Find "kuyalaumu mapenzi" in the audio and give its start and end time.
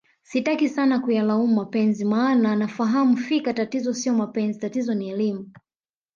0.99-2.05